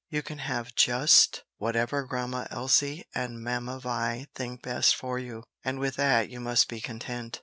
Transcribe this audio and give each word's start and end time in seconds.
You 0.09 0.23
can 0.23 0.39
have 0.39 0.73
just 0.73 1.43
whatever 1.57 2.01
Grandma 2.07 2.47
Elsie 2.49 3.05
and 3.13 3.39
Mamma 3.43 3.79
Vi 3.79 4.25
think 4.33 4.63
best 4.63 4.95
for 4.95 5.19
you, 5.19 5.43
and 5.63 5.77
with 5.77 5.95
that 5.97 6.27
you 6.31 6.39
must 6.39 6.67
be 6.67 6.81
content." 6.81 7.39